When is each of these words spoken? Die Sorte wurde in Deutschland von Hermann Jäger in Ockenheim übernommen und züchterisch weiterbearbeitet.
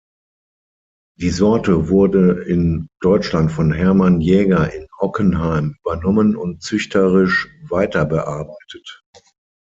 Die 1.19 1.29
Sorte 1.29 1.89
wurde 1.89 2.41
in 2.47 2.87
Deutschland 3.01 3.51
von 3.51 3.71
Hermann 3.71 4.19
Jäger 4.19 4.73
in 4.73 4.87
Ockenheim 4.97 5.75
übernommen 5.83 6.35
und 6.35 6.63
züchterisch 6.63 7.47
weiterbearbeitet. 7.69 9.03